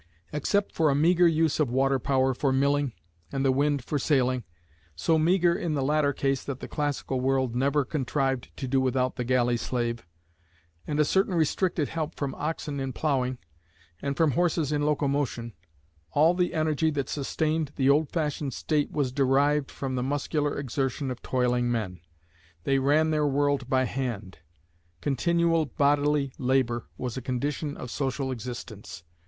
Except 0.33 0.71
for 0.73 0.89
a 0.89 0.95
meagre 0.95 1.27
use 1.27 1.59
of 1.59 1.69
water 1.69 1.99
power 1.99 2.33
for 2.33 2.51
milling, 2.51 2.93
and 3.31 3.45
the 3.45 3.51
wind 3.51 3.83
for 3.83 3.99
sailing 3.99 4.43
so 4.95 5.19
meagre 5.19 5.55
in 5.55 5.75
the 5.75 5.83
latter 5.83 6.11
case 6.11 6.43
that 6.43 6.59
the 6.59 6.67
classical 6.67 7.21
world 7.21 7.55
never 7.55 7.85
contrived 7.85 8.49
to 8.57 8.67
do 8.67 8.81
without 8.81 9.15
the 9.15 9.23
galley 9.23 9.57
slave 9.57 10.07
and 10.87 10.99
a 10.99 11.05
certain 11.05 11.35
restricted 11.35 11.89
help 11.89 12.15
from 12.15 12.33
oxen 12.33 12.79
in 12.79 12.93
ploughing, 12.93 13.37
and 14.01 14.17
from 14.17 14.31
horses 14.31 14.71
in 14.71 14.81
locomotion, 14.81 15.53
all 16.13 16.33
the 16.33 16.55
energy 16.55 16.89
that 16.89 17.07
sustained 17.07 17.71
the 17.75 17.87
old 17.87 18.09
fashioned 18.11 18.55
State 18.55 18.89
was 18.91 19.11
derived 19.11 19.69
from 19.69 19.93
the 19.93 20.01
muscular 20.01 20.57
exertion 20.57 21.11
of 21.11 21.21
toiling 21.21 21.71
men. 21.71 21.99
They 22.63 22.79
ran 22.79 23.11
their 23.11 23.27
world 23.27 23.69
by 23.69 23.83
hand. 23.83 24.39
Continual 24.99 25.67
bodily 25.67 26.33
labour 26.39 26.87
was 26.97 27.17
a 27.17 27.21
condition 27.21 27.77
of 27.77 27.91
social 27.91 28.31
existence. 28.31 29.03